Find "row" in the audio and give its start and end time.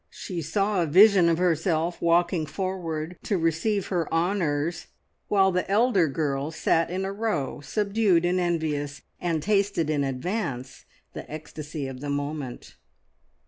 7.13-7.59